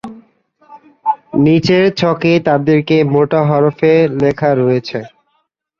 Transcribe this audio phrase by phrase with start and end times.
[1.43, 4.99] নিচের ছকে তাদেরকে মোটা হরফে লেখা রয়েছে।